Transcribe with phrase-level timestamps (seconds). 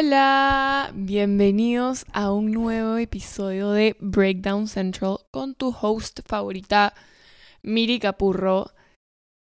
[0.00, 6.94] Hola, bienvenidos a un nuevo episodio de Breakdown Central con tu host favorita,
[7.64, 8.70] Miri Capurro.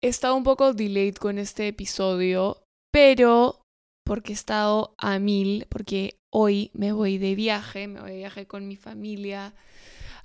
[0.02, 3.60] He estado un poco delayed con este episodio, pero
[4.02, 8.46] porque he estado a mil, porque hoy me voy de viaje, me voy de viaje
[8.46, 9.52] con mi familia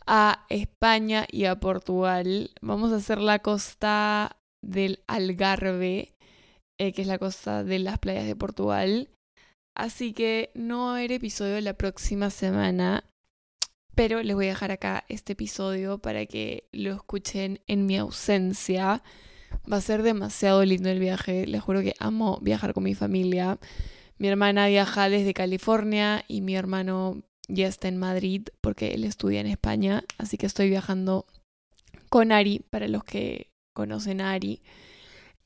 [0.07, 2.51] a España y a Portugal.
[2.61, 6.15] Vamos a hacer la costa del Algarve,
[6.79, 9.09] eh, que es la costa de las playas de Portugal.
[9.75, 13.03] Así que no va a haber episodio la próxima semana,
[13.93, 19.03] pero les voy a dejar acá este episodio para que lo escuchen en mi ausencia.
[19.71, 23.59] Va a ser demasiado lindo el viaje, les juro que amo viajar con mi familia.
[24.17, 29.41] Mi hermana viaja desde California y mi hermano ya está en Madrid porque él estudia
[29.41, 31.25] en España, así que estoy viajando
[32.09, 34.61] con Ari, para los que conocen a Ari.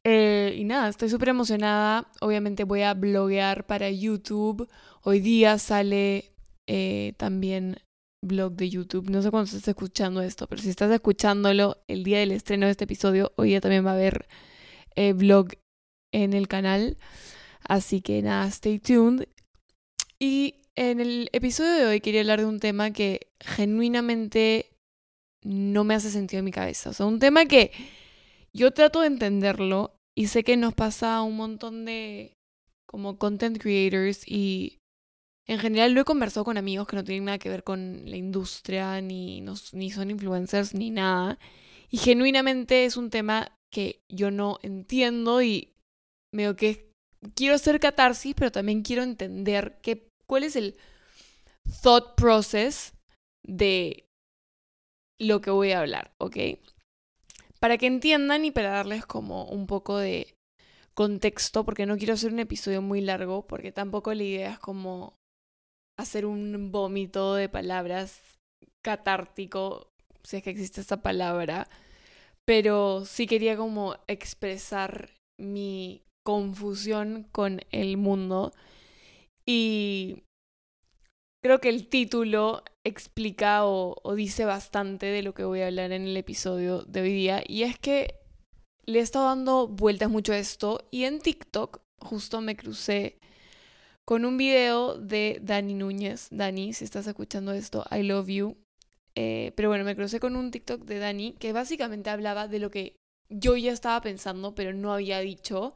[0.06, 2.10] Eh, y nada, estoy súper emocionada.
[2.22, 4.70] Obviamente voy a bloguear para YouTube.
[5.04, 6.34] Hoy día sale
[6.68, 7.78] eh, también
[8.22, 9.10] blog de YouTube.
[9.10, 12.72] No sé cuándo estás escuchando esto, pero si estás escuchándolo el día del estreno de
[12.72, 14.28] este episodio, hoy día también va a haber
[14.96, 15.50] eh, blog
[16.14, 16.98] en el canal.
[17.68, 19.28] Así que nada, stay tuned.
[20.20, 24.72] Y en el episodio de hoy quería hablar de un tema que genuinamente
[25.44, 26.90] no me hace sentido en mi cabeza.
[26.90, 27.72] O sea, un tema que
[28.54, 32.34] yo trato de entenderlo y sé que nos pasa a un montón de
[32.88, 34.80] como content creators y
[35.48, 38.18] en general lo he conversado con amigos que no tienen nada que ver con la
[38.18, 41.40] industria, ni, ni son influencers, ni nada.
[41.90, 45.74] Y genuinamente es un tema que yo no entiendo y
[46.34, 46.92] veo que
[47.36, 50.76] quiero hacer catarsis, pero también quiero entender qué, cuál es el
[51.82, 52.94] thought process
[53.44, 54.06] de
[55.20, 56.38] lo que voy a hablar, ¿ok?
[57.60, 60.36] Para que entiendan y para darles como un poco de
[60.94, 65.18] contexto, porque no quiero hacer un episodio muy largo, porque tampoco la idea es como
[65.98, 68.22] hacer un vómito de palabras
[68.84, 69.88] catártico,
[70.24, 71.68] si es que existe esta palabra,
[72.46, 78.54] pero sí quería como expresar mi confusión con el mundo
[79.46, 80.24] y
[81.42, 86.04] creo que el título explica o, dice bastante de lo que voy a hablar en
[86.04, 87.44] el episodio de hoy día.
[87.48, 88.16] Y es que
[88.86, 90.88] le he estado dando vueltas mucho a esto.
[90.92, 93.20] Y en TikTok justo me crucé
[94.06, 96.28] con un video de Dani Núñez.
[96.32, 98.58] Dani, si estás escuchando esto, I love you.
[99.16, 102.72] Eh, pero bueno, me crucé con un TikTok de Dani que básicamente hablaba de lo
[102.72, 102.96] que
[103.30, 105.76] yo ya estaba pensando, pero no había dicho.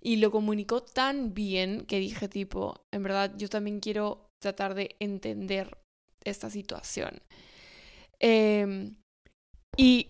[0.00, 4.96] Y lo comunicó tan bien que dije tipo, en verdad yo también quiero tratar de
[5.00, 5.78] entender
[6.24, 7.22] esta situación.
[8.20, 8.96] Em,
[9.76, 10.08] y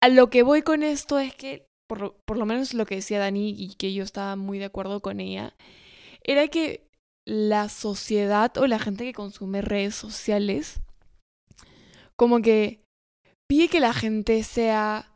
[0.00, 3.18] a lo que voy con esto es que, por por lo menos lo que decía
[3.18, 5.54] Dani y que yo estaba muy de acuerdo con ella,
[6.22, 6.88] era que
[7.26, 10.80] la sociedad o la gente que consume redes sociales,
[12.16, 12.82] como que
[13.48, 15.10] pide que la gente sea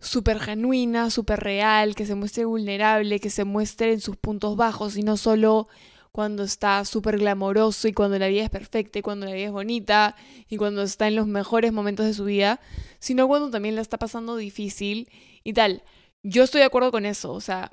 [0.00, 4.96] súper genuina, súper real, que se muestre vulnerable, que se muestre en sus puntos bajos
[4.96, 5.68] y no solo
[6.12, 9.52] cuando está súper glamoroso y cuando la vida es perfecta y cuando la vida es
[9.52, 10.16] bonita
[10.48, 12.60] y cuando está en los mejores momentos de su vida,
[12.98, 15.08] sino cuando también la está pasando difícil
[15.44, 15.82] y tal.
[16.22, 17.72] Yo estoy de acuerdo con eso, o sea,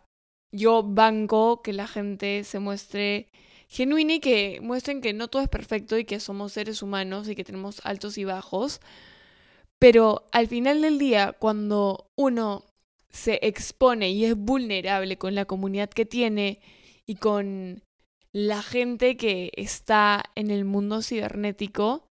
[0.52, 3.30] yo banco que la gente se muestre
[3.68, 7.36] genuina y que muestren que no todo es perfecto y que somos seres humanos y
[7.36, 8.80] que tenemos altos y bajos.
[9.80, 12.64] Pero al final del día, cuando uno
[13.10, 16.60] se expone y es vulnerable con la comunidad que tiene
[17.06, 17.84] y con
[18.34, 22.08] la gente que está en el mundo cibernético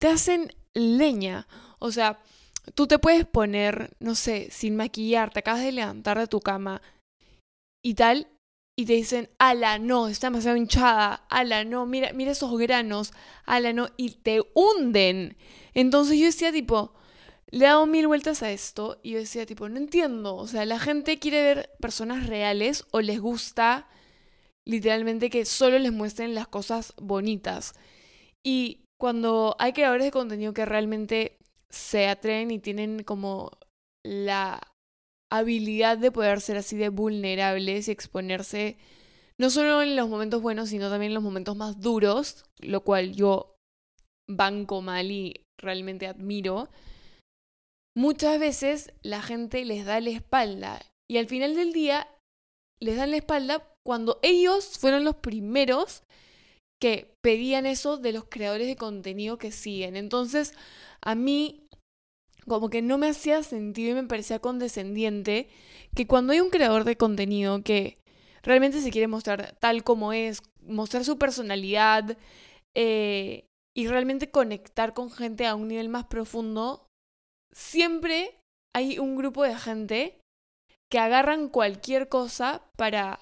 [0.00, 1.46] te hacen leña.
[1.78, 2.20] O sea,
[2.74, 6.82] tú te puedes poner, no sé, sin maquillar, te acabas de levantar de tu cama
[7.84, 8.28] y tal,
[8.78, 13.12] y te dicen, ala, no, está demasiado hinchada, ala, no, mira, mira esos granos,
[13.44, 15.36] ala, no, y te hunden.
[15.74, 16.94] Entonces yo decía, tipo,
[17.50, 20.64] le he dado mil vueltas a esto y yo decía, tipo, no entiendo, o sea,
[20.64, 23.88] la gente quiere ver personas reales o les gusta
[24.68, 27.74] literalmente que solo les muestren las cosas bonitas.
[28.44, 31.38] Y cuando hay creadores de contenido que realmente
[31.70, 33.50] se atreven y tienen como
[34.04, 34.60] la
[35.32, 38.78] habilidad de poder ser así de vulnerables y exponerse
[39.40, 43.14] no solo en los momentos buenos, sino también en los momentos más duros, lo cual
[43.14, 43.56] yo
[44.28, 46.68] banco mal y realmente admiro,
[47.96, 50.80] muchas veces la gente les da la espalda
[51.10, 52.08] y al final del día
[52.80, 56.02] les dan la espalda cuando ellos fueron los primeros
[56.80, 59.96] que pedían eso de los creadores de contenido que siguen.
[59.96, 60.54] Entonces,
[61.00, 61.68] a mí
[62.46, 65.48] como que no me hacía sentido y me parecía condescendiente
[65.94, 67.98] que cuando hay un creador de contenido que
[68.42, 72.16] realmente se quiere mostrar tal como es, mostrar su personalidad
[72.74, 73.44] eh,
[73.76, 76.86] y realmente conectar con gente a un nivel más profundo,
[77.52, 78.38] siempre
[78.74, 80.17] hay un grupo de gente
[80.90, 83.20] que agarran cualquier cosa para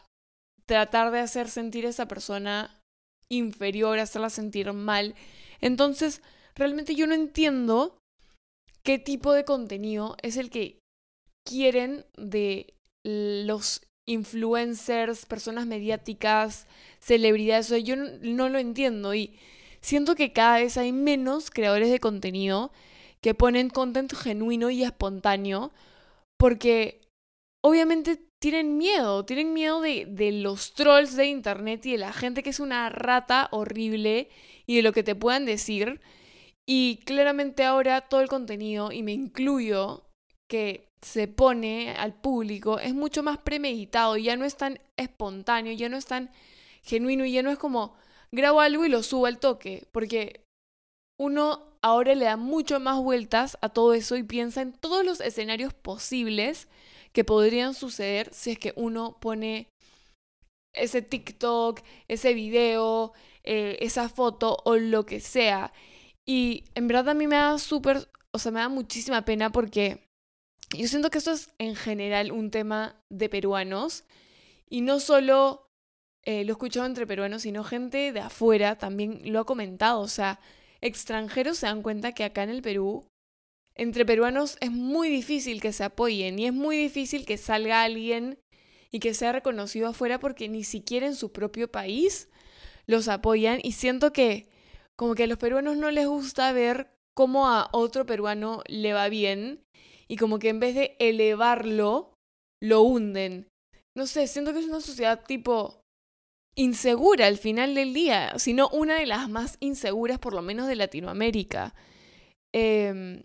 [0.67, 2.81] tratar de hacer sentir a esa persona
[3.29, 5.15] inferior, hacerla sentir mal.
[5.61, 6.23] Entonces,
[6.55, 7.99] realmente yo no entiendo
[8.83, 10.79] qué tipo de contenido es el que
[11.45, 12.75] quieren de
[13.05, 16.67] los influencers, personas mediáticas,
[17.01, 17.73] celebridades.
[17.85, 19.39] yo no, lo entiendo y
[19.81, 22.73] siento que cada vez hay menos creadores de contenido
[23.21, 25.73] que ponen content genuino y espontáneo
[26.37, 27.06] porque
[27.67, 32.51] obviamente tienen miedo, tienen miedo de, los trolls de internet y de la gente que
[32.51, 34.29] es una rata horrible
[34.67, 36.01] y de lo que te puedan decir.
[36.65, 40.05] Y claramente ahora todo el contenido, y me incluyo,
[40.49, 45.89] que se pone al público es mucho más premeditado, ya no es tan espontáneo, ya
[45.89, 46.31] no es tan
[46.85, 47.97] genuino ya no es como
[48.31, 50.45] grabo algo y lo subo al toque, porque
[51.19, 55.21] uno ahora le da mucho más vueltas a todo eso y piensa en todos los
[55.21, 56.69] escenarios posibles
[57.17, 59.71] que podrían suceder si es que uno pone
[60.75, 65.73] ese TikTok, ese video, eh, esa foto o lo que sea.
[66.27, 70.07] Y en verdad a mí me da súper, o sea, me da muchísima pena porque
[70.77, 74.05] yo siento que esto es en general un tema de peruanos
[74.69, 75.71] y no solo
[76.23, 80.01] eh, lo he escuchado entre peruanos, sino gente de afuera también lo ha comentado.
[80.01, 80.39] O sea,
[80.83, 83.07] extranjeros se dan cuenta que acá en el Perú,
[83.77, 88.39] entre peruanos es muy difícil que se apoyen y es muy difícil que salga alguien
[88.91, 92.29] y que sea reconocido afuera porque ni siquiera en su propio país
[92.87, 94.49] los apoyan y siento que
[94.97, 99.09] como que a los peruanos no les gusta ver cómo a otro peruano le va
[99.09, 99.63] bien
[100.09, 102.15] y como que en vez de elevarlo,
[102.63, 103.49] lo hunden.
[103.97, 105.83] No sé, siento que es una sociedad tipo
[106.57, 110.77] insegura al final del día, sino una de las más inseguras por lo menos de
[110.77, 111.75] Latinoamérica.
[112.55, 113.25] Em,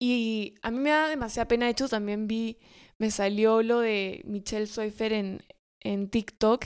[0.00, 2.58] y a mí me da demasiada pena, de hecho también vi,
[2.98, 5.42] me salió lo de Michelle Soifer en,
[5.80, 6.64] en TikTok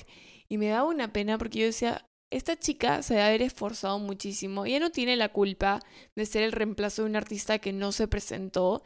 [0.48, 4.64] y me daba una pena porque yo decía, esta chica se debe haber esforzado muchísimo.
[4.66, 5.81] Ella no tiene la culpa
[6.14, 8.82] de ser el reemplazo de un artista que no se presentó.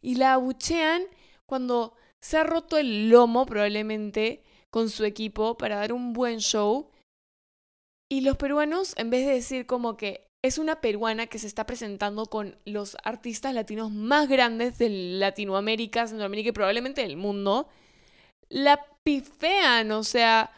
[0.00, 1.02] Y la abuchean
[1.46, 6.90] cuando se ha roto el lomo probablemente con su equipo para dar un buen show.
[8.08, 11.66] Y los peruanos, en vez de decir como que es una peruana que se está
[11.66, 17.68] presentando con los artistas latinos más grandes de Latinoamérica, Centroamérica y probablemente del mundo,
[18.48, 20.50] la pifean, o sea,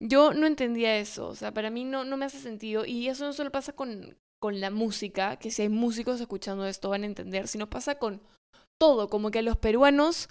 [0.00, 2.84] yo no entendía eso, o sea, para mí no, no me hace sentido.
[2.84, 6.90] Y eso no solo pasa con, con la música, que si hay músicos escuchando esto
[6.90, 8.20] van a entender, sino pasa con
[8.78, 10.28] todo, como que a los peruanos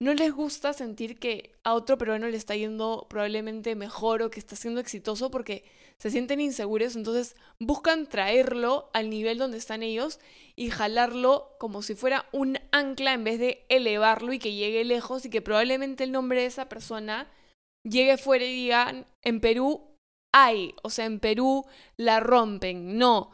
[0.00, 4.38] no les gusta sentir que a otro peruano le está yendo probablemente mejor o que
[4.38, 5.64] está siendo exitoso porque
[5.98, 10.20] se sienten inseguros, entonces buscan traerlo al nivel donde están ellos
[10.54, 15.24] y jalarlo como si fuera un ancla en vez de elevarlo y que llegue lejos
[15.24, 17.28] y que probablemente el nombre de esa persona
[17.84, 19.96] llegue fuera y digan, en Perú
[20.32, 21.66] hay, o sea, en Perú
[21.96, 23.32] la rompen, no.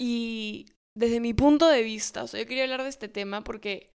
[0.00, 0.66] Y
[0.96, 3.91] desde mi punto de vista, o sea, yo quería hablar de este tema porque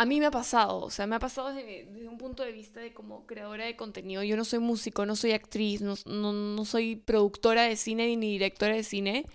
[0.00, 2.80] a mí me ha pasado, o sea, me ha pasado desde, un punto de vista
[2.80, 4.22] de como creadora de contenido.
[4.22, 8.74] Yo no soy músico, no soy actriz, no, no, soy productora de cine ni directora
[8.74, 9.26] de cine,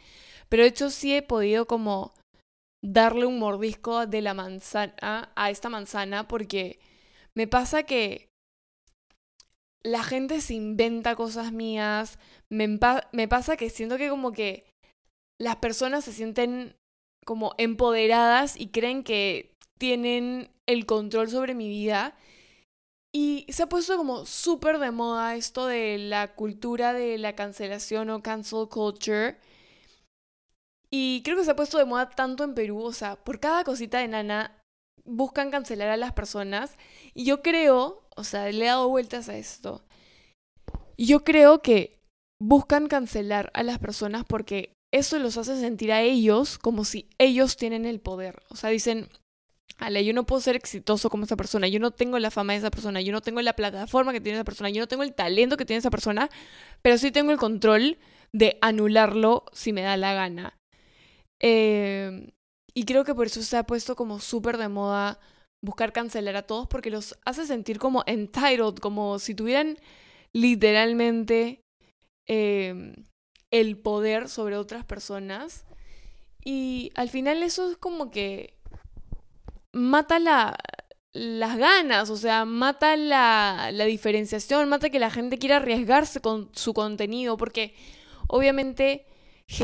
[0.49, 2.15] pero de hecho sí he podido como
[2.83, 6.79] darle un mordisco de la manzana a esta manzana porque
[7.35, 8.29] me pasa que
[9.83, 12.17] la gente se inventa cosas mías,
[12.51, 12.79] me,
[13.11, 14.65] me pasa que siento que como que
[15.39, 16.75] las personas se sienten
[17.23, 22.15] como empoderadas y creen que tienen el control sobre mi vida.
[23.13, 28.09] Y se ha puesto como súper de moda esto de la cultura de la cancelación
[28.09, 29.37] o cancel culture.
[30.91, 33.63] Y creo que se ha puesto de moda tanto en Perú, o sea, por cada
[33.63, 34.61] cosita de nana
[35.05, 36.77] buscan cancelar a las personas.
[37.13, 39.85] Y yo creo, o sea, le he dado vueltas a esto.
[40.97, 41.99] Y yo creo que
[42.41, 47.57] buscan cancelar a las personas porque eso los hace sentir a ellos como si ellos
[47.57, 48.43] tienen el poder.
[48.49, 49.09] O sea, dicen,
[49.77, 52.59] Ale, yo no puedo ser exitoso como esa persona, yo no tengo la fama de
[52.59, 55.13] esa persona, yo no tengo la plataforma que tiene esa persona, yo no tengo el
[55.13, 56.29] talento que tiene esa persona,
[56.81, 57.97] pero sí tengo el control
[58.31, 60.57] de anularlo si me da la gana.
[61.41, 62.31] Eh,
[62.73, 65.19] y creo que por eso se ha puesto como súper de moda
[65.61, 69.77] buscar cancelar a todos porque los hace sentir como entitled, como si tuvieran
[70.33, 71.61] literalmente
[72.27, 72.93] eh,
[73.51, 75.65] el poder sobre otras personas.
[76.43, 78.54] Y al final eso es como que
[79.75, 80.57] mata la,
[81.13, 86.49] las ganas, o sea, mata la, la diferenciación, mata que la gente quiera arriesgarse con
[86.53, 87.75] su contenido, porque
[88.27, 89.05] obviamente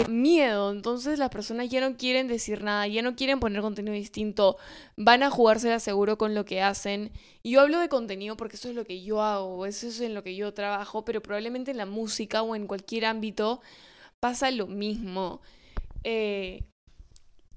[0.09, 4.57] miedo, entonces las personas ya no quieren decir nada, ya no quieren poner contenido distinto,
[4.95, 7.11] van a jugársela seguro con lo que hacen.
[7.41, 10.13] Y yo hablo de contenido porque eso es lo que yo hago, eso es en
[10.13, 13.61] lo que yo trabajo, pero probablemente en la música o en cualquier ámbito
[14.19, 15.41] pasa lo mismo.
[16.03, 16.70] Eh,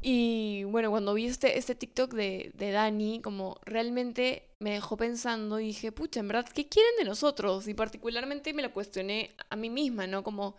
[0.06, 5.58] y bueno, cuando vi este, este TikTok de, de Dani, como realmente me dejó pensando
[5.60, 7.66] y dije, pucha, en verdad, ¿qué quieren de nosotros?
[7.68, 10.22] Y particularmente me lo cuestioné a mí misma, ¿no?
[10.22, 10.56] Como,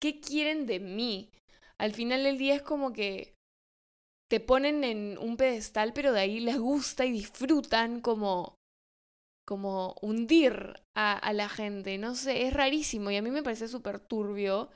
[0.00, 1.28] ¿qué quieren de mí?
[1.76, 3.34] Al final del día es como que
[4.30, 8.54] te ponen en un pedestal, pero de ahí les gusta y disfrutan como,
[9.46, 11.98] como hundir a, la gente.
[11.98, 14.70] No sé, es rarísimo y a mí me parece súper turbio.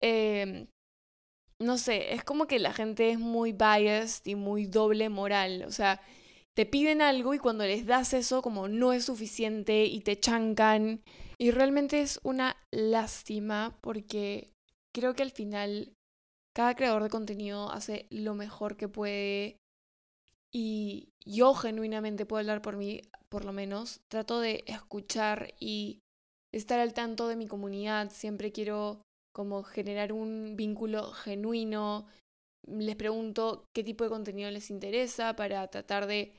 [0.00, 0.68] Eh,
[1.60, 5.64] no sé, es como que la gente es muy biased y muy doble moral.
[5.66, 6.00] O sea,
[6.54, 11.02] te piden algo y cuando les das eso como no es suficiente y te chancan.
[11.38, 14.52] Y realmente es una lástima porque
[14.94, 15.92] creo que al final
[16.54, 19.58] cada creador de contenido hace lo mejor que puede
[20.50, 26.00] y yo genuinamente puedo hablar por mí, por lo menos, trato de escuchar y
[26.54, 29.02] estar al tanto de mi comunidad, siempre quiero
[29.36, 32.06] como generar un vínculo genuino.
[32.66, 36.32] Les pregunto qué tipo de contenido les interesa para tratar de,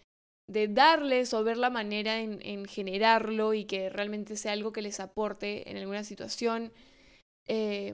[0.50, 4.82] de darles o ver la manera en, en, generarlo y que realmente sea algo que
[4.82, 6.74] les aporte en alguna situación.
[7.48, 7.94] Eh,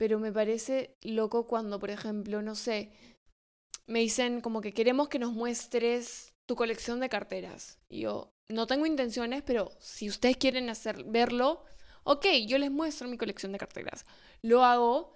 [0.00, 2.90] pero me parece loco cuando, por ejemplo, no sé,
[3.86, 7.78] me dicen como que queremos que nos muestres tu colección de carteras.
[7.88, 11.62] Y yo no tengo intenciones, pero si ustedes quieren hacer verlo,
[12.04, 14.06] ok, yo les muestro mi colección de carteras.
[14.42, 15.12] Lo hago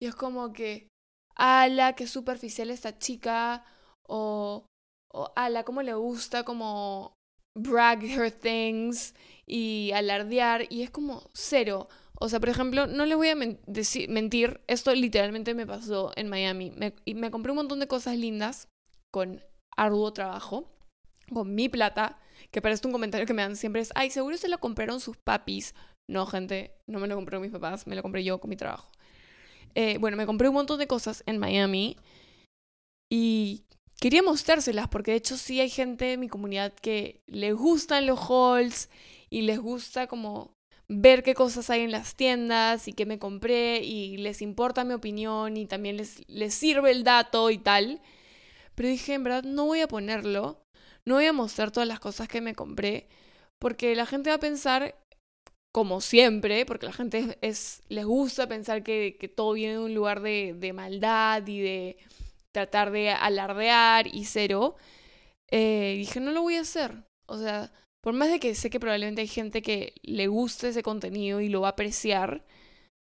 [0.00, 0.88] y es como que,
[1.36, 3.64] ala, qué superficial esta chica,
[4.06, 4.66] o,
[5.12, 7.14] o ala, cómo le gusta como
[7.56, 9.14] brag her things
[9.46, 11.88] y alardear, y es como cero.
[12.20, 16.70] O sea, por ejemplo, no les voy a mentir, esto literalmente me pasó en Miami.
[16.70, 18.68] Me, y me compré un montón de cosas lindas
[19.12, 19.42] con
[19.76, 20.70] arduo trabajo,
[21.32, 22.18] con mi plata,
[22.50, 25.16] que parece un comentario que me dan siempre es, ay, seguro se lo compraron sus
[25.16, 25.74] papis.
[26.08, 28.90] No, gente, no me lo compré mis papás, me lo compré yo con mi trabajo.
[29.74, 31.96] Eh, bueno, me compré un montón de cosas en Miami
[33.10, 33.64] y
[34.00, 38.20] quería mostrárselas porque de hecho sí hay gente en mi comunidad que les gustan los
[38.30, 38.88] hauls
[39.30, 40.52] y les gusta como
[40.88, 44.94] ver qué cosas hay en las tiendas y qué me compré y les importa mi
[44.94, 48.00] opinión y también les, les sirve el dato y tal.
[48.74, 50.60] Pero dije, en verdad, no voy a ponerlo,
[51.04, 53.08] no voy a mostrar todas las cosas que me compré
[53.58, 54.94] porque la gente va a pensar
[55.74, 60.20] como siempre, porque la gente es, les gusta pensar que, todo viene de un lugar
[60.20, 61.96] de, de, maldad y de
[62.52, 64.76] tratar de alardear y cero,
[65.50, 67.02] eh, dije, no lo voy a hacer.
[67.26, 70.84] O sea, por más de que sé que probablemente hay gente que le guste ese
[70.84, 72.44] contenido y lo va a apreciar,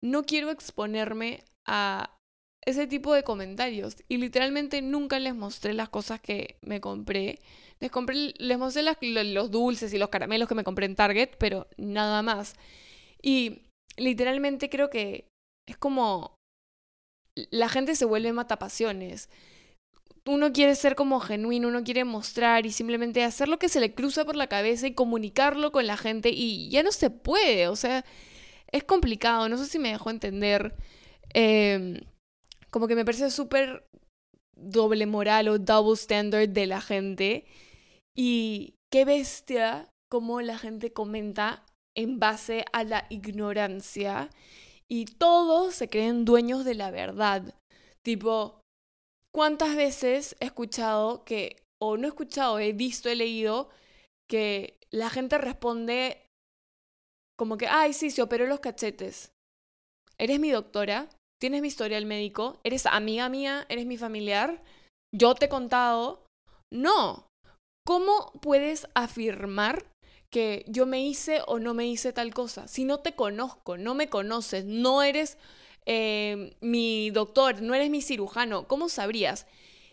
[0.01, 2.17] no quiero exponerme a
[2.65, 3.97] ese tipo de comentarios.
[4.07, 7.39] Y literalmente nunca les mostré las cosas que me compré
[7.79, 11.67] les, compré, les mostré los dulces y los caramelos que me compré en Target, pero
[11.77, 12.55] nada más.
[13.22, 13.63] Y
[13.98, 15.27] literalmente creo que
[15.67, 16.36] es como
[17.51, 19.29] la gente se vuelve matapasiones.
[20.25, 23.93] Uno quiere ser como genuino, uno quiere mostrar y simplemente hacer lo que se le
[23.93, 27.75] cruza por la cabeza y comunicarlo con la gente y ya no se puede, o
[27.75, 28.03] sea,
[28.72, 30.75] es complicado, no sé si me dejó entender.
[31.34, 32.01] Eh,
[32.72, 33.88] como que me parece súper
[34.55, 37.46] doble moral o double standard de la gente
[38.17, 44.29] y qué bestia como la gente comenta en base a la ignorancia
[44.89, 47.53] y todos se creen dueños de la verdad.
[48.03, 48.62] Tipo,
[49.33, 53.69] ¿cuántas veces he escuchado que, o no he escuchado, he visto, he leído,
[54.29, 56.25] que la gente responde
[57.38, 59.31] como que, ay, sí, se operó los cachetes.
[60.17, 61.09] ¿Eres mi doctora?
[61.39, 62.59] ¿Tienes mi historial médico?
[62.63, 63.67] ¿Eres amiga mía?
[63.69, 64.63] ¿Eres mi familiar?
[65.13, 66.25] ¿Yo te he contado?
[66.74, 67.26] No,
[67.88, 69.86] ¿Cómo puedes afirmar
[70.29, 72.67] que yo me hice o no me hice tal cosa?
[72.67, 75.38] Si no te conozco, no me conoces, no eres
[75.86, 79.48] eh, mi doctor, no eres mi cirujano, ¿cómo sabrías?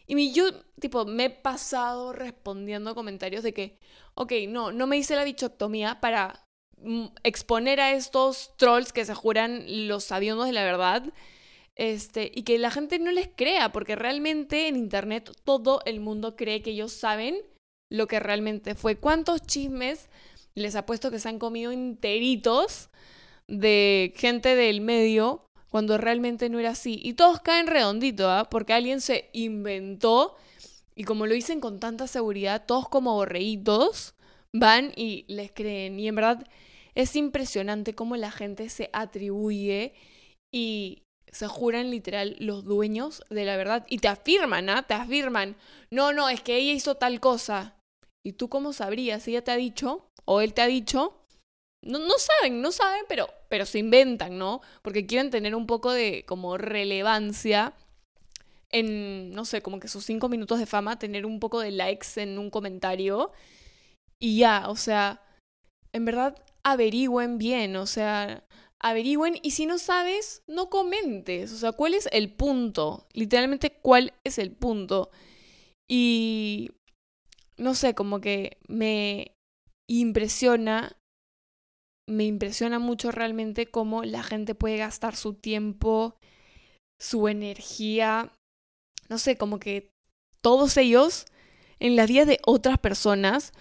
[0.09, 0.47] Y yo,
[0.81, 3.79] tipo, me he pasado respondiendo comentarios de que,
[4.15, 6.45] ok, no, no me hice la bichoctomía para
[6.79, 11.05] mm, exponer a estos trolls que se juran los sabiondos de la verdad.
[11.77, 16.35] Este, y que la gente no les crea, porque realmente en internet todo el mundo
[16.35, 17.37] cree que ellos saben
[17.91, 18.97] lo que realmente fue.
[18.97, 20.09] ¿Cuántos chismes
[20.55, 22.91] les apuesto que se han comido enteritos
[23.49, 27.00] de gente del medio cuando realmente no era así?
[27.03, 28.49] Y todos caen redondito, ¿ah?
[28.50, 30.37] Porque alguien se inventó
[30.97, 34.14] Y como lo dicen con tanta seguridad, todos como borreitos
[34.53, 35.99] van y les creen.
[36.00, 36.47] Y en verdad
[36.95, 39.95] es impresionante cómo la gente se atribuye
[40.53, 41.04] y
[41.35, 43.85] se juran literal los dueños de la verdad.
[43.88, 44.85] Y te afirman, ¿ah?
[44.85, 45.57] Te afirman.
[45.91, 47.75] No, no, es que ella hizo tal cosa.
[48.25, 49.26] ¿Y tú cómo sabrías?
[49.26, 50.09] ¿Ella te ha dicho?
[50.25, 51.26] ¿O él te ha dicho?
[51.83, 54.61] No, no saben, no saben, pero, pero se inventan, ¿no?
[54.83, 57.75] Porque quieren tener un poco de como relevancia
[58.71, 62.07] en, no sé, como que sus cinco minutos de fama, tener un poco de likes
[62.17, 63.33] en un comentario.
[64.21, 65.21] Y ya, o sea,
[65.93, 68.45] en verdad averigüen bien, o sea,
[68.85, 73.09] averigüen y si no sabes, no comentes, o sea, ¿cuál es el punto?
[73.14, 75.11] Literalmente, ¿cuál es el punto?
[75.88, 76.71] Y
[77.57, 79.33] no sé, como que me
[79.88, 80.99] impresiona,
[82.07, 86.19] me impresiona mucho realmente cómo la gente puede gastar su tiempo,
[87.00, 88.33] su energía,
[89.09, 89.88] no sé, como que
[90.43, 91.25] todos ellos
[91.81, 93.55] en la vida de otras personas,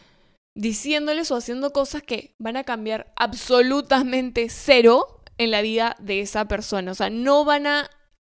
[0.56, 6.48] diciéndoles o haciendo cosas que van a cambiar absolutamente cero en la vida de esa
[6.48, 6.92] persona.
[6.92, 7.90] O sea, no van a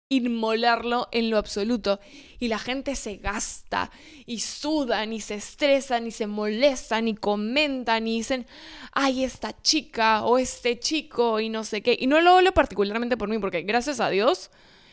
[0.08, 2.00] inmolarlo en lo absoluto.
[2.38, 3.90] Y la gente se gasta
[4.26, 8.46] y sudan y se estresan y se molestan y comentan y dicen,
[8.92, 11.96] ay, esta chica o este chico y no sé qué.
[11.98, 14.50] Y no lo hablo particularmente por mí, porque gracias a Dios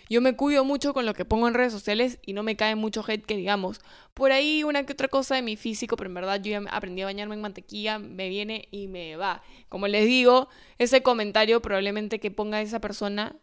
[0.09, 2.75] yo me cuido mucho con lo que pongo en redes sociales y no me cae
[2.75, 3.81] mucho hate que digamos.
[4.13, 7.01] Por ahí una que otra cosa de mi físico, pero en verdad yo ya aprendí
[7.01, 9.41] a bañarme en mantequilla, me viene y me va.
[9.69, 13.35] Como les digo, ese comentario probablemente que ponga esa persona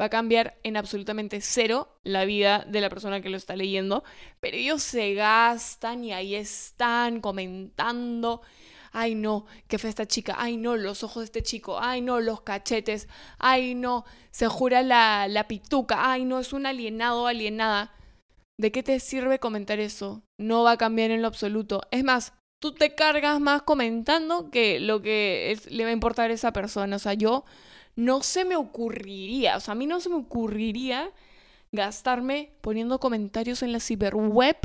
[0.00, 4.02] va a cambiar en absolutamente cero la vida de la persona que lo está leyendo,
[4.40, 8.40] pero ellos se gastan y ahí están comentando
[8.92, 12.20] ay no, qué fue esta chica, ay no, los ojos de este chico, ay no,
[12.20, 17.94] los cachetes, ay no, se jura la, la pituca, ay no, es un alienado alienada.
[18.58, 20.22] ¿De qué te sirve comentar eso?
[20.38, 21.80] No va a cambiar en lo absoluto.
[21.90, 26.34] Es más, tú te cargas más comentando que lo que le va a importar a
[26.34, 26.96] esa persona.
[26.96, 27.44] O sea, yo
[27.96, 31.10] no se me ocurriría, o sea, a mí no se me ocurriría
[31.72, 34.56] gastarme poniendo comentarios en la ciberweb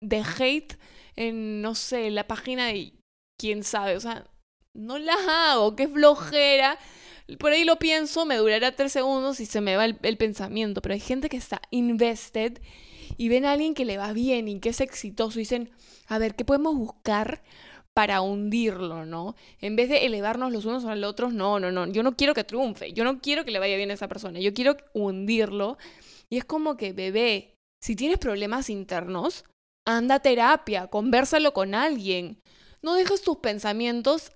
[0.00, 0.78] de hate
[1.16, 2.92] en, no sé, la página de
[3.42, 4.24] quién sabe, o sea,
[4.72, 6.78] no las hago, qué flojera.
[7.40, 10.94] Por ahí lo pienso, me durará tres segundos y se me va el, pensamiento, pero
[10.94, 12.60] hay gente que está invested
[13.16, 15.70] y ven a alguien que le va bien y que es exitoso y dicen,
[16.06, 17.42] a ver, ¿qué podemos buscar
[17.94, 19.34] para hundirlo, ¿no?
[19.60, 22.34] En vez de elevarnos los unos a los otros, no, no, no, yo no quiero
[22.34, 25.78] que triunfe, yo no quiero que le vaya bien a esa persona, yo quiero hundirlo.
[26.30, 29.44] Y es como que, bebé, si tienes problemas internos,
[29.84, 32.38] anda a terapia, conversalo con alguien.
[32.84, 34.32] No dejes tus pensamientos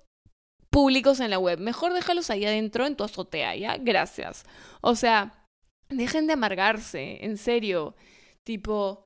[0.70, 1.58] públicos en la web.
[1.58, 3.76] Mejor déjalos ahí adentro en tu azotea, ¿ya?
[3.78, 4.44] Gracias.
[4.80, 5.44] O sea,
[5.88, 7.96] dejen de amargarse, en serio.
[8.44, 9.04] Tipo,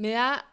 [0.00, 0.48] me da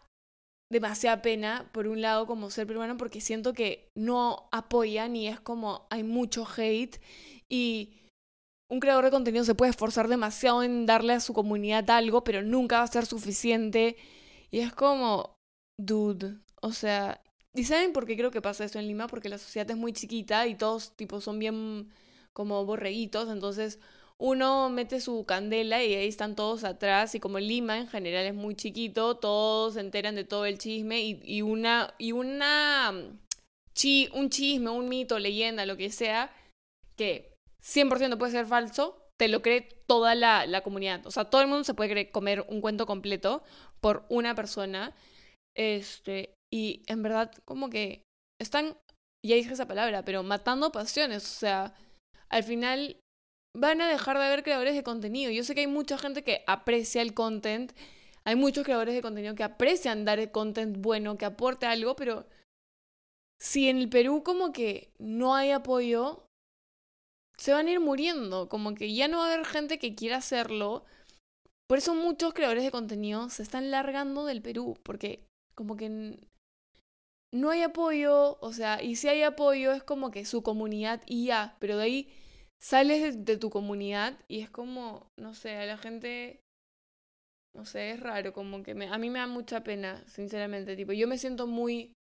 [0.71, 5.39] demasiada pena, por un lado, como ser peruano, porque siento que no apoyan y es
[5.39, 7.01] como hay mucho hate
[7.49, 7.95] y
[8.71, 12.43] un creador de contenido se puede esforzar demasiado en darle a su comunidad algo, pero
[12.43, 13.97] nunca va a ser suficiente.
[14.51, 15.35] Y es como,
[15.79, 17.19] dude, o sea,
[17.59, 19.07] ¿Y saben por qué creo que pasa esto en Lima?
[19.07, 21.91] Porque la sociedad es muy chiquita y todos tipo son bien
[22.31, 23.79] como borreguitos, entonces
[24.17, 28.33] uno mete su candela y ahí están todos atrás y como Lima en general es
[28.33, 32.93] muy chiquito, todos se enteran de todo el chisme y, y una y una
[33.73, 36.31] chi, un chisme, un mito, leyenda, lo que sea,
[36.95, 41.05] que 100% puede ser falso, te lo cree toda la, la comunidad.
[41.05, 43.43] O sea, todo el mundo se puede comer un cuento completo
[43.81, 44.95] por una persona.
[45.55, 48.03] Este, y en verdad, como que
[48.41, 48.77] están,
[49.25, 51.23] ya dije esa palabra, pero matando pasiones.
[51.25, 51.73] O sea,
[52.29, 52.99] al final
[53.55, 55.31] van a dejar de haber creadores de contenido.
[55.31, 57.73] Yo sé que hay mucha gente que aprecia el content.
[58.25, 62.27] Hay muchos creadores de contenido que aprecian dar el content bueno, que aporte algo, pero
[63.39, 66.25] si en el Perú como que no hay apoyo,
[67.37, 68.49] se van a ir muriendo.
[68.49, 70.83] Como que ya no va a haber gente que quiera hacerlo.
[71.67, 76.17] Por eso muchos creadores de contenido se están largando del Perú, porque como que
[77.31, 81.27] no hay apoyo, o sea, y si hay apoyo es como que su comunidad y
[81.27, 82.13] ya, pero de ahí
[82.59, 86.41] sales de, tu comunidad y es como, no sé, a la gente,
[87.53, 91.07] no sé, es raro, como que a mí me da mucha pena, sinceramente, tipo, yo
[91.07, 91.93] me siento muy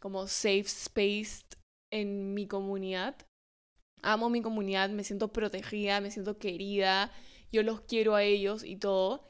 [0.00, 1.58] como safe spaced
[1.90, 3.16] en mi comunidad.
[4.02, 7.12] Amo mi comunidad, me siento protegida, me siento querida,
[7.50, 9.24] yo los quiero a ellos y todo,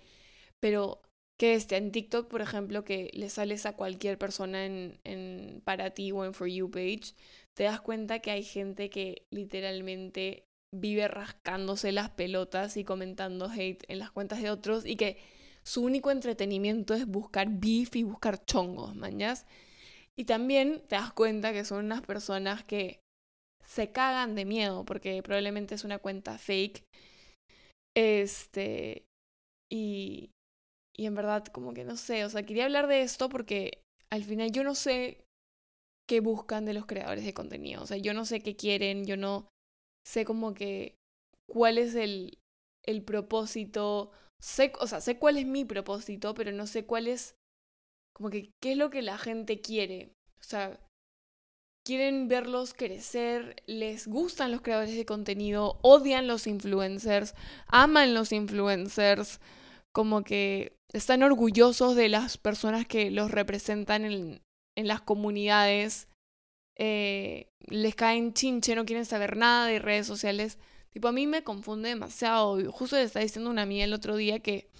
[0.61, 1.01] pero
[1.39, 5.91] que este, en TikTok, por ejemplo, que le sales a cualquier persona en, en para
[5.91, 7.15] ti o en For You page,
[7.57, 13.85] te das cuenta que hay gente que literalmente vive rascándose las pelotas y comentando hate
[13.89, 15.19] en las cuentas de otros y que
[15.65, 19.47] su único entretenimiento es buscar beef y buscar chongos, mañas.
[20.19, 23.01] Y también te das cuenta que son unas personas que
[23.65, 26.85] se cagan de miedo porque probablemente es una cuenta fake.
[27.95, 29.05] Este,
[29.71, 30.31] y,
[30.99, 34.25] y en verdad como que no sé, o sea, quería hablar de esto porque al
[34.25, 35.25] final yo no sé
[36.09, 39.17] qué buscan de los creadores de contenido, o sea, yo no sé qué quieren, yo
[39.17, 39.49] no
[40.07, 40.97] sé como que
[41.49, 42.39] cuál es el,
[42.85, 47.35] el propósito, sé, o sea, sé cuál es mi propósito, pero no sé cuál es
[48.15, 50.81] como que qué es lo que la gente quiere, o sea,
[51.87, 57.35] quieren verlos crecer, les gustan los creadores de contenido, odian los influencers,
[57.69, 59.41] aman los influencers,
[59.93, 64.43] como que están orgullosos de las personas que los representan en,
[64.77, 66.09] en las comunidades,
[66.79, 70.59] eh, les caen chinche, no quieren saber nada de redes sociales.
[70.91, 72.73] Tipo, a mí me confunde demasiado.
[72.73, 74.71] Justo le estaba diciendo una amiga el otro día que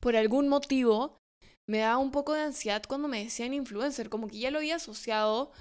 [0.00, 1.18] por algún motivo
[1.68, 4.76] me daba un poco de ansiedad cuando me decían influencer, como que ya lo había
[4.76, 5.52] asociado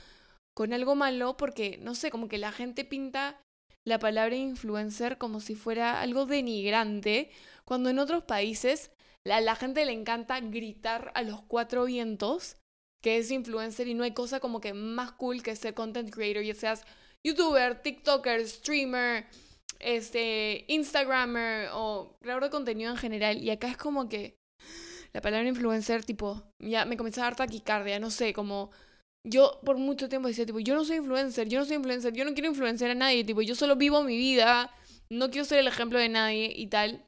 [0.56, 3.42] con algo malo porque, no sé, como que la gente pinta
[3.86, 7.32] la palabra influencer como si fuera algo denigrante,
[7.66, 8.92] cuando en otros países
[9.28, 12.58] la, la gente le encanta gritar a los cuatro vientos
[13.04, 16.44] que es influencer y no hay cosa como que más cool que ser content creator,
[16.44, 16.84] ya seas
[17.26, 19.26] youtuber, tiktoker, streamer,
[19.80, 23.38] este, instagrammer o creador de contenido en general.
[23.38, 24.38] Y acá es como que
[25.14, 28.72] la palabra influencer, tipo, ya me comenzó a dar taquicardia, no sé, como
[29.26, 32.24] yo por mucho tiempo decía, tipo, yo no soy influencer, yo no soy influencer, yo
[32.24, 34.72] no quiero influenciar a nadie, tipo, yo solo vivo mi vida,
[35.10, 37.06] no quiero ser el ejemplo de nadie y tal.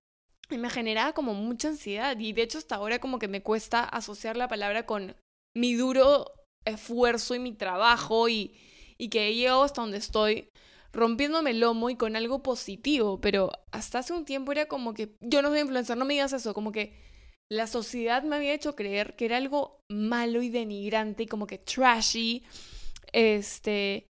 [0.52, 3.84] Y me generaba como mucha ansiedad y de hecho hasta ahora como que me cuesta
[3.84, 5.16] asociar la palabra con
[5.56, 6.26] mi duro
[6.66, 8.56] esfuerzo y mi trabajo y,
[8.98, 10.50] y que he hasta donde estoy
[10.92, 15.16] rompiéndome el lomo y con algo positivo, pero hasta hace un tiempo era como que
[15.22, 16.96] yo no soy influencer, no me digas eso, como que
[17.52, 21.58] la sociedad me había hecho creer que era algo malo y denigrante y como que
[21.58, 22.44] trashy,
[23.12, 24.08] este,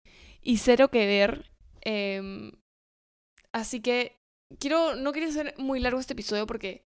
[0.41, 1.51] y cero que ver.
[1.81, 2.51] Em,
[3.51, 4.17] así que
[4.59, 6.83] quiero, no quería hacer muy largo este episodio porque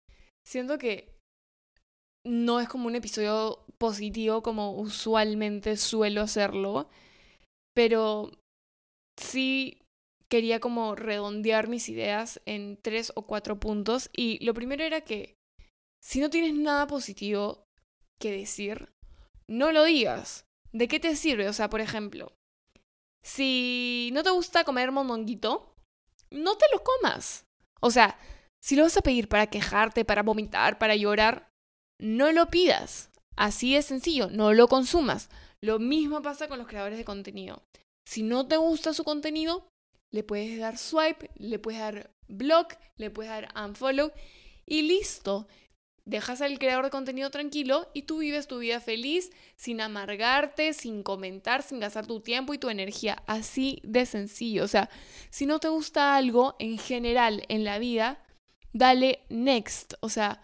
[0.45, 1.13] siento que
[2.26, 6.89] no es como un episodio positivo como usualmente suelo hacerlo,
[7.76, 8.32] pero
[9.19, 9.80] sí
[10.30, 15.36] quería como redondear mis ideas en tres o cuatro puntos y lo primero era que
[16.02, 17.65] si no tienes nada positivo
[18.19, 18.93] que decir,
[19.47, 20.45] no lo digas.
[20.71, 21.47] ¿De qué te sirve?
[21.47, 22.34] O sea, por ejemplo,
[23.23, 25.76] si no te gusta comer mondonguito,
[26.32, 27.45] no te lo comas.
[27.84, 28.17] O sea,
[28.62, 31.52] si lo vas a pedir para quejarte, para vomitar, para llorar,
[32.00, 33.10] no lo pidas.
[33.36, 35.30] Así es sencillo, no lo consumas.
[35.60, 37.62] Lo mismo pasa con los creadores de contenido.
[38.08, 39.67] Si no te gusta su contenido,
[40.13, 44.13] le puedes dar swipe, le puedes dar block, le puedes dar unfollow
[44.65, 45.46] y listo
[46.06, 51.04] dejas al creador de contenido tranquilo y tú vives tu vida feliz, sin amargarte, sin
[51.04, 53.24] comentar, sin gastar tu tiempo y tu energía.
[53.28, 54.63] Así de sencillo.
[54.63, 54.89] O sea,
[55.30, 58.24] si no te gusta algo en general en la vida,
[58.74, 59.94] dale next.
[60.02, 60.42] O sea,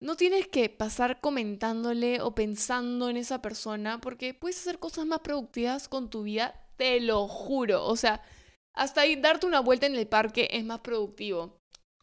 [0.00, 5.20] no tienes que pasar comentándole o pensando en esa persona porque puedes hacer cosas más
[5.20, 7.84] productivas con tu vida, te lo juro.
[7.86, 8.22] O sea,
[8.74, 11.59] hasta ahí darte una vuelta en el parque es más productivo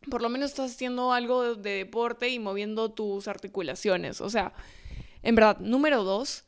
[0.10, 4.22] por lo menos estás haciendo algo de deporte y moviendo tus articulaciones.
[4.22, 4.54] O sea,
[5.24, 6.46] en verdad, número dos,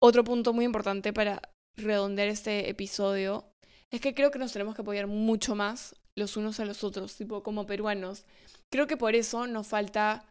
[0.00, 1.42] otro punto muy importante para
[1.76, 3.44] redondear este episodio
[3.90, 7.16] es que creo que nos tenemos que apoyar mucho más los unos a los otros,
[7.16, 8.24] tipo como peruanos.
[8.70, 10.28] Creo que por eso nos falta,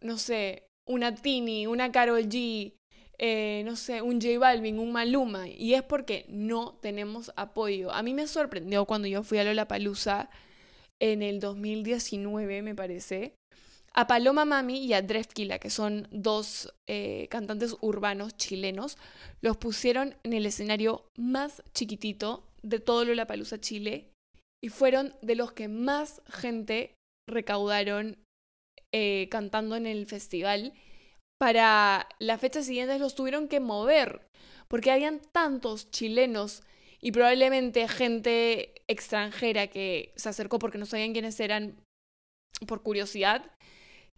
[0.00, 2.74] no sé, una Tini, una Carol G,
[3.18, 5.48] eh, no sé, un J Balvin, un Maluma.
[5.48, 7.92] Y es porque no tenemos apoyo.
[7.92, 10.30] A mí me sorprendió cuando yo fui a Lollapalooza
[11.00, 13.34] en el 2019, me parece,
[13.94, 18.96] a Paloma Mami y a Drefkila, que son dos eh, cantantes urbanos chilenos,
[19.40, 24.10] los pusieron en el escenario más chiquitito de todo Lollapalooza Chile
[24.62, 26.94] y fueron de los que más gente
[27.28, 28.18] recaudaron
[28.92, 30.74] eh, cantando en el festival.
[31.40, 34.26] Para la fecha siguiente los tuvieron que mover
[34.68, 36.62] porque habían tantos chilenos
[37.00, 41.76] y probablemente gente extranjera que se acercó porque no sabían quiénes eran
[42.66, 43.50] por curiosidad,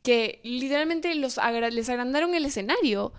[0.03, 1.39] que literalmente los
[1.73, 3.13] les agrandaron el escenario.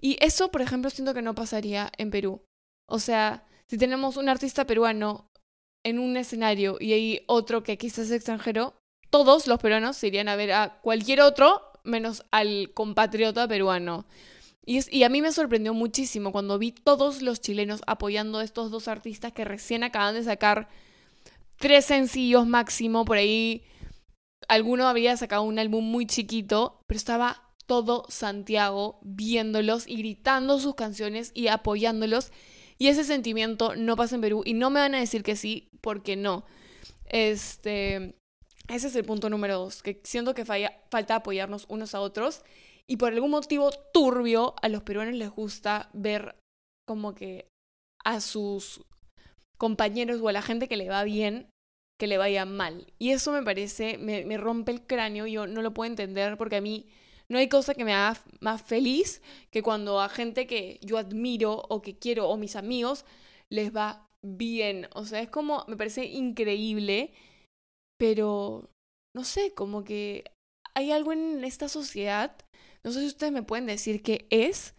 [0.00, 2.42] Y eso, por ejemplo, siento que no pasaría en Perú.
[2.88, 5.30] O sea, si tenemos un artista peruano
[5.84, 8.74] en un escenario y hay otro que quizás es extranjero,
[9.10, 14.06] todos los peruanos se irían a ver a cualquier otro menos al compatriota peruano.
[14.66, 18.88] Y, a mí me sorprendió muchísimo cuando vi todos los chilenos apoyando a estos dos
[18.88, 20.68] artistas que recién acaban de sacar
[21.58, 23.64] tres sencillos máximo por ahí.
[24.48, 30.74] alguno había sacado un álbum muy chiquito, pero estaba todo Santiago viéndolos y gritando sus
[30.74, 32.30] canciones y apoyándolos.
[32.78, 35.70] Y ese sentimiento no pasa en Perú y no me van a decir que sí,
[35.80, 36.44] porque no.
[37.06, 38.16] Este,
[38.68, 42.42] ese es el punto número dos, que siento que falta apoyarnos unos a otros
[42.86, 46.36] y por algún motivo turbio a los peruanos les gusta ver
[46.86, 47.48] como que
[48.04, 48.84] a sus
[49.58, 51.48] compañeros o a la gente que le va bien
[51.98, 52.92] que le vaya mal.
[52.98, 56.56] Y eso me parece, me, me rompe el cráneo, yo no lo puedo entender porque
[56.56, 56.86] a mí
[57.28, 61.62] no hay cosa que me haga más feliz que cuando a gente que yo admiro
[61.68, 63.04] o que quiero o mis amigos
[63.50, 64.88] les va bien.
[64.94, 67.12] O sea, es como, me parece increíble,
[67.98, 68.68] pero
[69.14, 70.24] no sé, como que
[70.74, 72.36] hay algo en esta sociedad,
[72.82, 74.74] no sé si ustedes me pueden decir qué es,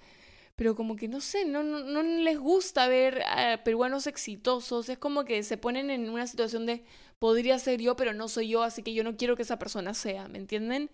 [0.56, 4.98] pero como que no sé, no, no, no les gusta ver a peruanos exitosos, es
[4.98, 6.84] como que se ponen en una situación de
[7.20, 9.94] podría ser yo, pero no soy yo, así que yo no quiero que esa persona
[9.94, 10.90] sea, ¿me entienden?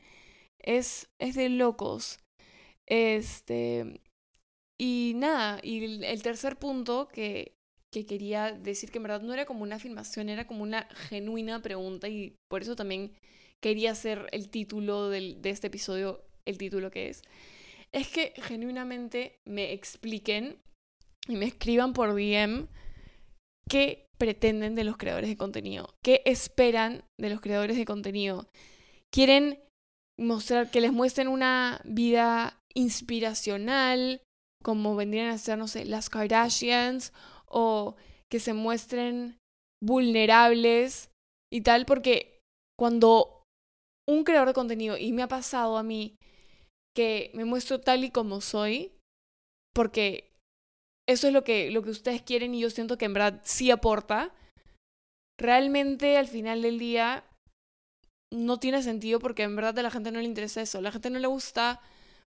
[0.59, 2.19] Es, es de locos.
[2.87, 4.01] Este.
[4.79, 7.53] Y nada, y el tercer punto que,
[7.93, 11.61] que quería decir que en verdad no era como una afirmación, era como una genuina
[11.61, 13.11] pregunta y por eso también
[13.61, 17.21] quería hacer el título del, de este episodio, el título que es,
[17.93, 20.57] es que genuinamente me expliquen
[21.27, 22.67] y me escriban por DM
[23.69, 28.47] qué pretenden de los creadores de contenido, qué esperan de los creadores de contenido.
[29.13, 29.59] ¿Quieren
[30.19, 34.21] mostrar, que les muestren una vida inspiracional,
[34.63, 37.13] como vendrían a ser, no sé, las Kardashians,
[37.45, 37.95] o
[38.29, 39.37] que se muestren
[39.83, 41.09] vulnerables
[41.51, 42.39] y tal, porque
[42.77, 43.43] cuando
[44.07, 46.15] un creador de contenido, y me ha pasado a mí,
[46.95, 48.93] que me muestro tal y como soy,
[49.73, 50.31] porque
[51.07, 53.71] eso es lo que, lo que ustedes quieren y yo siento que en verdad sí
[53.71, 54.33] aporta,
[55.39, 57.25] realmente al final del día
[58.31, 60.77] no tiene sentido porque en verdad a la gente no le interesa eso.
[60.77, 61.81] A la gente no le gusta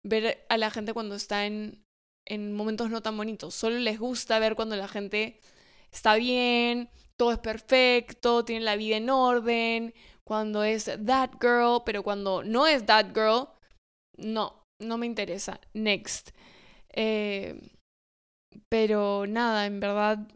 [0.04, 1.84] ver a la gente cuando está en,
[2.26, 3.54] en momentos no tan bonitos.
[3.54, 5.40] Solo les gusta ver cuando la gente
[5.92, 9.94] está bien, todo es perfecto, tiene la vida en orden,
[10.24, 13.50] cuando es that girl, pero cuando no es that girl,
[14.22, 15.60] no, no me interesa.
[15.74, 16.32] Next.
[16.94, 17.60] Eh,
[18.70, 20.28] pero nada, en verdad,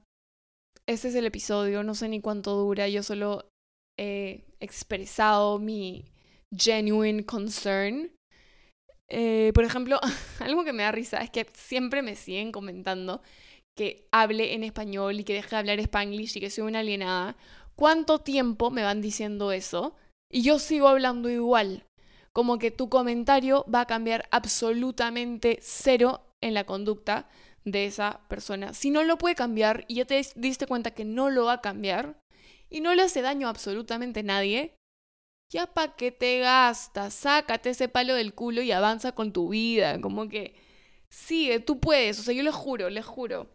[0.88, 3.50] este es el episodio, no sé ni cuánto dura, yo solo
[4.00, 6.06] he expresado mi
[6.56, 8.12] genuine concern.
[9.10, 10.00] Eh, por ejemplo,
[10.40, 13.22] algo que me da risa es que siempre me siguen comentando
[13.78, 17.36] que hable en español y que deje de hablar spanglish y que soy una alienada.
[17.76, 19.96] ¿Cuánto tiempo me van diciendo eso?
[20.32, 21.85] Y yo sigo hablando igual.
[22.36, 27.30] Como que tu comentario va a cambiar absolutamente cero en la conducta
[27.64, 28.74] de esa persona.
[28.74, 31.62] Si no lo puede cambiar y ya te diste cuenta que no lo va a
[31.62, 32.20] cambiar,
[32.70, 34.76] y no le hace daño a absolutamente nadie,
[35.52, 40.02] ya pa' qué te gastas, sácate ese palo del culo y avanza con tu vida,
[40.02, 40.56] como que
[41.10, 43.48] sigue, tú puedes, o sea, yo les juro, les juro.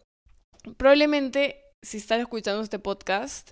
[0.77, 3.51] Probablemente si estás escuchando este podcast,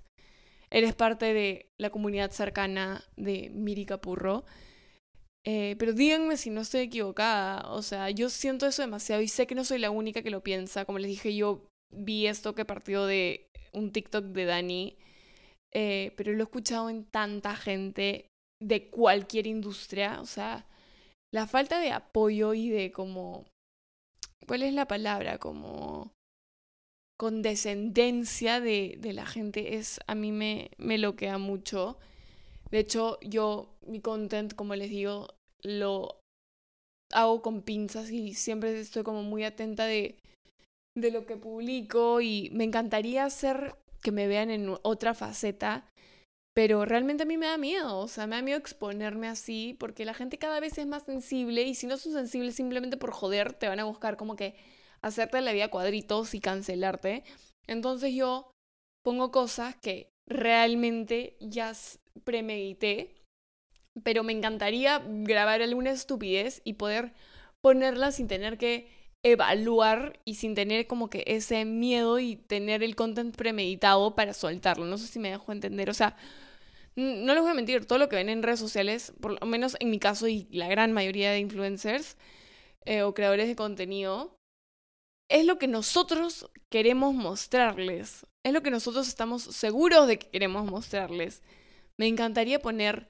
[0.69, 4.45] eres parte de la comunidad cercana de Miri Capurro.
[5.45, 7.71] Eh, pero díganme si no estoy equivocada.
[7.71, 10.43] O sea, yo siento eso demasiado y sé que no soy la única que lo
[10.43, 10.85] piensa.
[10.85, 14.97] Como les dije, yo vi esto que partió de un TikTok de Dani
[15.73, 18.27] eh, pero lo he escuchado en tanta gente
[18.61, 20.65] de cualquier industria, o sea,
[21.33, 23.45] la falta de apoyo y de como,
[24.47, 25.37] ¿cuál es la palabra?
[25.37, 26.11] Como
[27.17, 31.97] condescendencia de, de la gente es, a mí me, me loquea mucho.
[32.71, 35.27] De hecho, yo, mi content, como les digo,
[35.61, 36.19] lo
[37.11, 40.19] hago con pinzas y siempre estoy como muy atenta de,
[40.95, 45.85] de lo que publico y me encantaría hacer que me vean en otra faceta,
[46.53, 50.05] pero realmente a mí me da miedo, o sea, me da miedo exponerme así, porque
[50.05, 53.53] la gente cada vez es más sensible y si no son sensibles simplemente por joder,
[53.53, 54.55] te van a buscar como que
[55.01, 57.23] hacerte la vida cuadritos y cancelarte.
[57.67, 58.51] Entonces yo
[59.03, 61.73] pongo cosas que realmente ya
[62.23, 63.15] premedité,
[64.03, 67.13] pero me encantaría grabar alguna estupidez y poder
[67.61, 68.87] ponerla sin tener que
[69.23, 74.85] evaluar y sin tener como que ese miedo y tener el content premeditado para soltarlo.
[74.85, 75.89] No sé si me dejo entender.
[75.89, 76.15] O sea,
[76.95, 79.75] no les voy a mentir, todo lo que ven en redes sociales, por lo menos
[79.79, 82.17] en mi caso y la gran mayoría de influencers
[82.85, 84.37] eh, o creadores de contenido,
[85.29, 88.25] es lo que nosotros queremos mostrarles.
[88.43, 91.41] Es lo que nosotros estamos seguros de que queremos mostrarles.
[91.97, 93.07] Me encantaría poner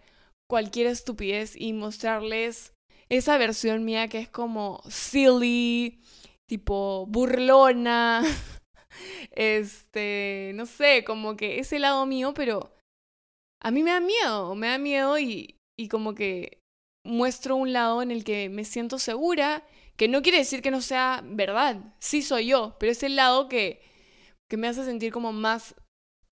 [0.50, 2.74] cualquier estupidez y mostrarles
[3.08, 6.02] esa versión mía que es como silly,
[6.48, 8.24] tipo burlona,
[9.32, 12.76] este, no sé, como que ese lado mío, pero
[13.62, 16.60] a mí me da miedo, me da miedo y, y como que
[17.06, 20.82] muestro un lado en el que me siento segura, que no quiere decir que no
[20.82, 23.82] sea verdad, sí soy yo, pero es el lado que,
[24.50, 25.76] que me hace sentir como más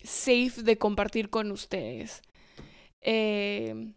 [0.01, 2.21] safe de compartir con ustedes.
[3.01, 3.93] Eh,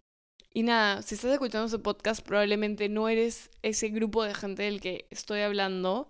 [0.53, 4.81] y nada, si estás escuchando ese podcast, probablemente no eres ese grupo de gente del
[4.81, 6.09] que estoy hablando,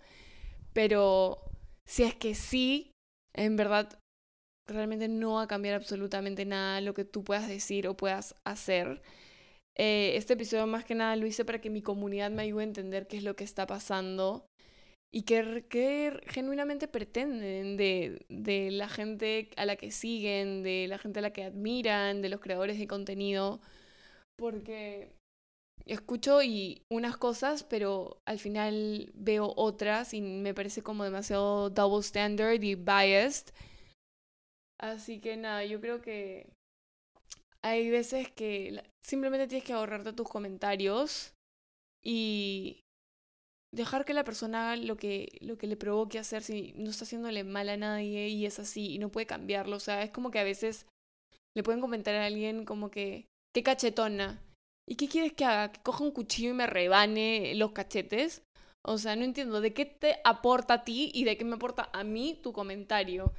[0.72, 1.44] pero
[1.86, 2.90] si es que sí,
[3.34, 3.98] en verdad,
[4.66, 9.02] realmente no va a cambiar absolutamente nada lo que tú puedas decir o puedas hacer.
[9.76, 12.66] Eh, este episodio más que nada lo hice para que mi comunidad me ayude a
[12.66, 14.46] entender qué es lo que está pasando
[15.12, 21.18] y qué, genuinamente pretenden de, de la gente a la que siguen, de la gente
[21.18, 23.60] a la que admiran, de los creadores de contenido,
[24.40, 25.12] porque
[25.84, 32.00] escucho y unas cosas, pero al final veo otras y me parece como demasiado double
[32.00, 33.52] standard y biased.
[34.80, 36.48] Así que nada, yo creo que
[37.62, 41.34] hay veces que simplemente tienes que ahorrarte tus comentarios
[42.02, 42.80] y
[43.72, 47.04] dejar que la persona haga lo que, lo que le provoque hacer si no está
[47.04, 49.76] haciéndole mal a nadie y es así y no puede cambiarlo.
[49.76, 50.86] O sea, es como que a veces
[51.54, 54.42] le pueden comentar a alguien como que, qué cachetona.
[54.88, 55.72] ¿Y qué quieres que haga?
[55.72, 58.42] ¿Que coja un cuchillo y me rebane los cachetes?
[58.82, 61.90] O sea, no entiendo de qué te aporta a ti y de qué me aporta
[61.92, 63.32] a mí tu comentario.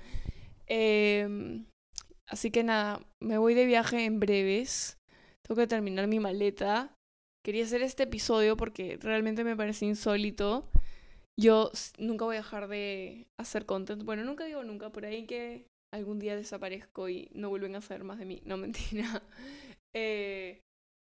[0.67, 1.65] Eh,
[2.31, 4.97] Así que nada, me voy de viaje en breves.
[5.45, 6.95] Tengo que terminar mi maleta.
[7.43, 10.69] Quería hacer este episodio porque realmente me parece insólito.
[11.37, 14.03] Yo nunca voy a dejar de hacer content.
[14.03, 18.03] Bueno, nunca digo nunca, por ahí que algún día desaparezco y no vuelven a saber
[18.03, 18.41] más de mí.
[18.45, 19.23] No, mentira.
[19.93, 20.61] Eh,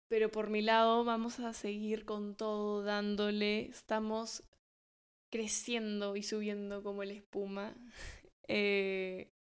[0.10, 3.66] pero por mi lado vamos a seguir con todo dándole.
[3.66, 4.44] Estamos
[5.32, 7.76] creciendo y subiendo como la espuma.
[8.48, 9.32] Eh,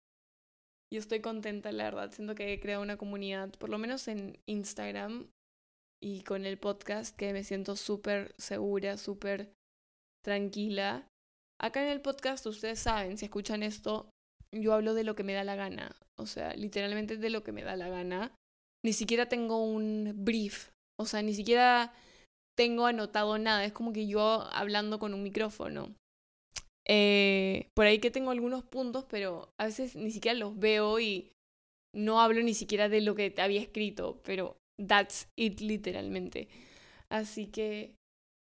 [0.91, 2.11] y estoy contenta, la verdad.
[2.11, 5.29] Siento que he creado una comunidad, por lo menos en Instagram
[6.03, 9.53] y con el podcast, que me siento súper segura, súper
[10.25, 11.07] tranquila.
[11.61, 14.14] Acá en el podcast, ustedes saben, si escuchan esto,
[14.55, 15.97] yo hablo de lo que me da la gana.
[16.17, 18.33] O sea, literalmente de lo que me da la gana.
[18.85, 20.71] Ni siquiera tengo un brief.
[20.99, 21.93] O sea, ni siquiera
[22.57, 23.65] tengo anotado nada.
[23.65, 25.95] Es como que yo hablando con un micrófono.
[26.87, 31.33] Eh, por ahí que tengo algunos puntos, pero a veces ni siquiera los veo y
[31.95, 36.49] no hablo ni siquiera de lo que te había escrito, pero that's it literalmente.
[37.09, 37.95] Así que,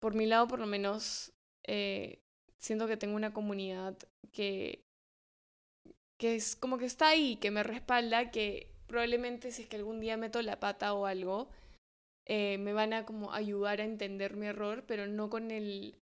[0.01, 1.33] por mi lado, por lo menos,
[1.67, 2.19] eh,
[2.59, 3.97] siento que tengo una comunidad
[4.33, 4.83] que,
[6.18, 10.00] que es como que está ahí, que me respalda, que probablemente si es que algún
[10.00, 11.48] día meto la pata o algo,
[12.27, 15.96] eh, me van a como ayudar a entender mi error, pero no con el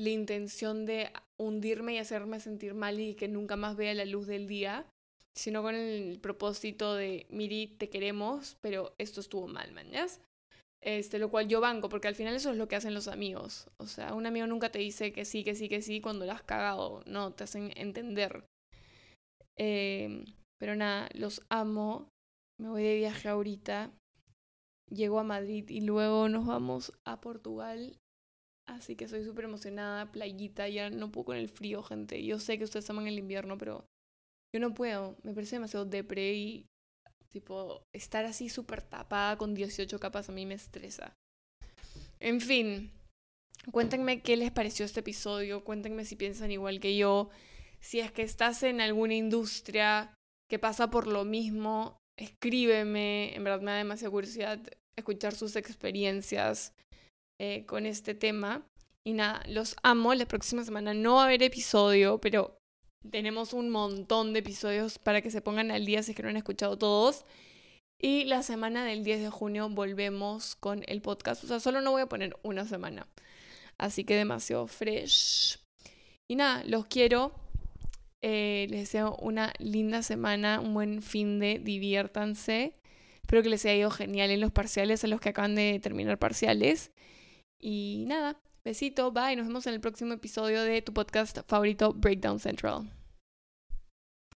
[0.00, 4.26] la intención de hundirme y hacerme sentir mal y que nunca más vea la luz
[4.26, 4.86] del día,
[5.36, 10.22] sino con el propósito de, Miri, te queremos, pero esto estuvo mal, mañas.
[10.80, 13.68] Este, lo cual yo banco, porque al final eso es lo que hacen los amigos.
[13.76, 16.32] O sea, un amigo nunca te dice que sí, que sí, que sí cuando lo
[16.32, 17.02] has cagado.
[17.04, 18.46] No, te hacen entender.
[19.60, 20.24] Em,
[20.58, 22.08] pero nada, los amo.
[22.58, 23.92] Me voy de viaje ahorita.
[24.90, 28.00] Llego a Madrid y luego nos vamos a Portugal
[28.70, 32.22] Así que soy súper emocionada, playita, ya no puedo con el frío, gente.
[32.24, 33.84] Yo sé que ustedes aman el invierno, pero
[34.54, 35.16] yo no puedo.
[35.24, 36.66] Me parece demasiado depre y
[37.30, 41.14] tipo estar así súper tapada con 18 capas a mí me estresa.
[42.20, 42.92] En fin,
[43.72, 47.30] cuéntenme qué les pareció este episodio, cuéntenme si piensan igual que yo,
[47.80, 50.14] si es que estás en alguna industria
[50.48, 54.60] que pasa por lo mismo, escríbeme, en verdad me da demasiada curiosidad
[54.96, 56.72] escuchar sus experiencias.
[57.42, 58.66] Eh, con este tema.
[59.02, 60.12] Y nada, los amo.
[60.12, 62.58] La próxima semana no va a haber episodio, pero
[63.10, 66.28] tenemos un montón de episodios para que se pongan al día si es que no
[66.28, 67.24] han escuchado todos.
[67.98, 71.42] Y la semana del 10 de junio volvemos con el podcast.
[71.44, 73.06] O sea, solo no voy a poner una semana.
[73.78, 75.60] Así que demasiado fresh.
[76.28, 77.32] Y nada, los quiero.
[78.22, 82.76] Eh, les deseo una linda semana, un buen fin de, diviértanse.
[83.22, 86.18] Espero que les haya ido genial en los parciales, a los que acaban de terminar
[86.18, 86.92] parciales.
[87.58, 92.40] Y nada, besito, bye, nos vemos en el próximo episodio de tu podcast favorito, Breakdown
[92.40, 92.90] Central.